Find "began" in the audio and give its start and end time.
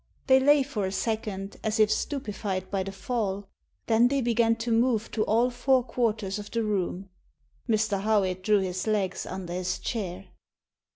4.19-4.55